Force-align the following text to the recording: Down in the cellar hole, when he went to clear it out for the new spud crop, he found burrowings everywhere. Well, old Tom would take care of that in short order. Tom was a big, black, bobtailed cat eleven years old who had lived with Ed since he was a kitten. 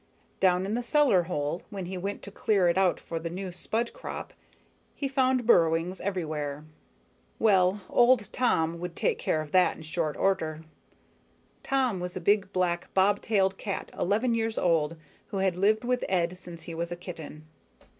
Down 0.39 0.65
in 0.65 0.73
the 0.73 0.81
cellar 0.81 1.21
hole, 1.29 1.61
when 1.69 1.85
he 1.85 1.95
went 1.95 2.23
to 2.23 2.31
clear 2.31 2.67
it 2.67 2.75
out 2.75 2.99
for 2.99 3.19
the 3.19 3.29
new 3.29 3.51
spud 3.51 3.93
crop, 3.93 4.33
he 4.95 5.07
found 5.07 5.45
burrowings 5.45 6.01
everywhere. 6.01 6.63
Well, 7.37 7.81
old 7.87 8.33
Tom 8.33 8.79
would 8.79 8.95
take 8.95 9.19
care 9.19 9.43
of 9.43 9.51
that 9.51 9.77
in 9.77 9.83
short 9.83 10.17
order. 10.17 10.63
Tom 11.61 11.99
was 11.99 12.17
a 12.17 12.19
big, 12.19 12.51
black, 12.51 12.91
bobtailed 12.95 13.59
cat 13.59 13.91
eleven 13.93 14.33
years 14.33 14.57
old 14.57 14.97
who 15.27 15.37
had 15.37 15.55
lived 15.55 15.83
with 15.83 16.03
Ed 16.09 16.35
since 16.35 16.63
he 16.63 16.73
was 16.73 16.91
a 16.91 16.95
kitten. 16.95 17.45